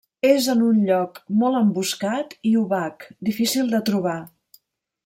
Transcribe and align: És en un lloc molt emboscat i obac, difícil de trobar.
És 0.27 0.45
en 0.53 0.61
un 0.67 0.79
lloc 0.87 1.19
molt 1.43 1.59
emboscat 1.59 2.35
i 2.53 2.57
obac, 2.63 3.07
difícil 3.31 3.71
de 3.77 3.85
trobar. 3.93 4.21